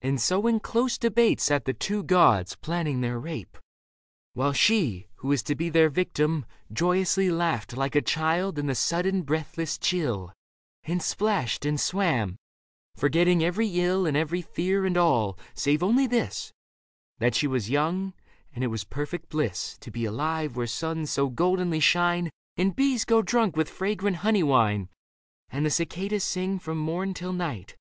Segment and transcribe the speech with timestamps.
[0.00, 3.58] And so in close debate Sat the two gods, planning their rape;
[4.32, 5.08] while she.
[5.16, 9.76] Who was to be their victim, joyously Laughed like a child in the sudden breathless
[9.76, 10.32] chill
[10.84, 12.36] And splashed and swam,
[12.94, 16.52] forgetting every ill And every fear and all, save only this:
[17.18, 18.14] That she was young,
[18.54, 23.04] and it was perfect bliss To be alive where suns so goldenly shine, And bees
[23.04, 24.90] go drunk with fragrant honey wine.
[25.48, 27.74] And the cicadas sing from morn till night.